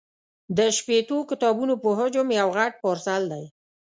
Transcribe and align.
د 0.57 0.59
شپېتو 0.77 1.17
کتابونو 1.29 1.73
په 1.83 1.89
حجم 1.97 2.27
یو 2.39 2.47
غټ 2.57 2.73
پارسل 2.83 3.21
دی. 3.33 3.45